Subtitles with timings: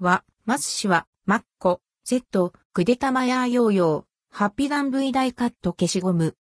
[0.00, 6.36] は、マス氏は、マッコ、セット、グデタマヤーヨーヨー、ハッピダン V ダイカット消しゴム。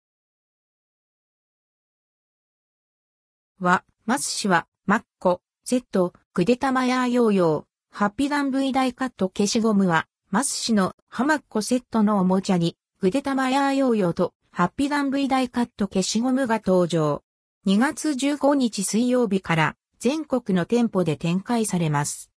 [3.61, 7.65] は、マス氏は、マッコ、セット、グデタマヤーヨーヨー、
[7.97, 17.23] ハッピダン V ダイカット消しゴムは、マス氏のハマッコセットのおもちゃに、グデタマヤーヨーヨーと、ハッピダン V ダイカット消しゴムが登場。
[17.69, 22.34] 2月15日水曜日から全国の店舗で展開されます。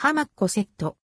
[0.00, 0.96] ハマッコセット。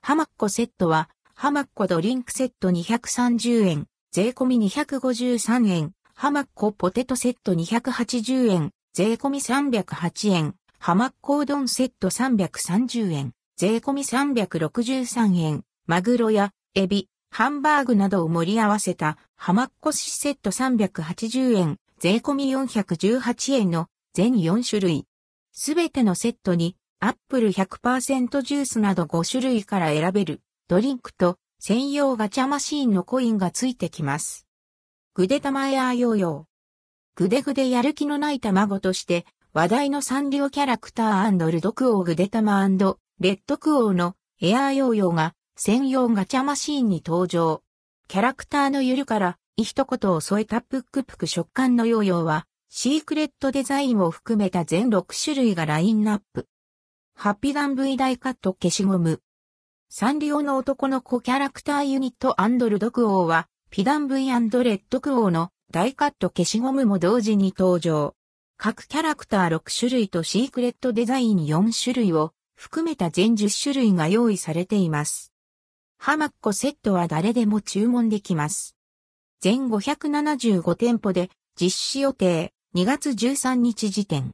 [0.00, 25.04] ハマッコセットは、ハマッコドリンクセット230円、税込み253円、ハマッコポテトセット280円、税込み308円、ハマッコうどんセット330円、税込み363円、マグロやエビ、ハンバーグなどを盛り合わせたハマッコシセット380円、税込み418円の全4種類。
[25.52, 34.46] すべてのセットにアップル100%ジュースなど5種類から選べるドリンクと専用ガチャマシーンのコインがついてきます。
[35.14, 37.18] ぐでたまエアーヨーヨー。
[37.20, 47.64] ぐでぐでやる気のない卵として話題のサンリオキャラクター ldquo ぐでたま rdquo のエアーヨーヨーが専用ガチャマシーンに登場。
[48.06, 56.46] キャラクターのゆるから一言を添えたプックプク触感のヨーヨーはシークレットデザインを含めた全6種類がラインナップ。
[57.22, 59.20] ハッピダン V ダイカット消しゴム。
[59.88, 64.16] サンリオの男の子キャラクターユニットアンドルドクオーはピダン V&
[64.64, 68.16] レッドクオーのダイカット消しゴムも同時に登場。
[68.56, 75.32] 各キャラクター6種類とシークレットデザイン4種類を含めた全10種類が用意されています。
[75.98, 78.74] ハマッコセットは誰でも注文できます。
[79.40, 84.32] 全575店舗で実施予定2月13日時点。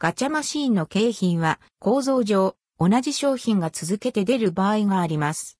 [0.00, 5.58] ガチャマシーンの景品は構造上同じ商品が続けて出る場合があります。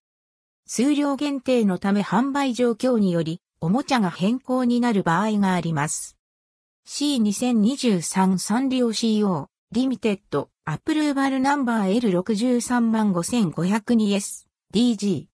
[0.64, 6.17] 数量限定のため販売状況により、おもちゃが変更になる場合があります。
[6.86, 15.27] C2023 サンリオ CO リミテッドアプルーバルナンバー L635502S DG